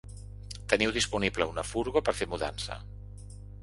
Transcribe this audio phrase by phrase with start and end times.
[0.73, 2.85] Teniu disponible una furgo per fer mudança?